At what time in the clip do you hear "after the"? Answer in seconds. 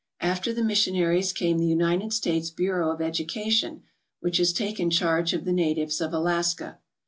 0.21-0.63